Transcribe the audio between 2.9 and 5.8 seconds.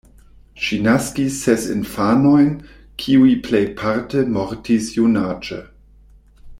kiuj plejparte mortis junaĝe.